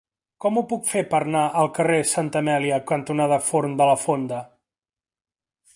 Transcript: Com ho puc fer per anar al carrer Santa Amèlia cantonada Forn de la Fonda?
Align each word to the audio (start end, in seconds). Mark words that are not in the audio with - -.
Com 0.43 0.55
ho 0.59 0.61
puc 0.69 0.87
fer 0.93 1.03
per 1.11 1.19
anar 1.25 1.43
al 1.63 1.69
carrer 1.79 1.99
Santa 2.13 2.41
Amèlia 2.45 2.81
cantonada 2.93 3.41
Forn 3.51 3.77
de 3.83 3.91
la 3.91 3.99
Fonda? 4.07 4.41